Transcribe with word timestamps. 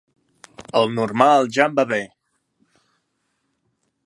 El 0.79 0.89
normal 0.95 1.51
ja 1.59 1.67
em 1.71 1.77
va 1.81 1.87
bé. 1.93 2.01